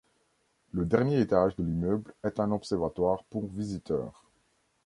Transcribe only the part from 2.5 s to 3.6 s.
observatoire pour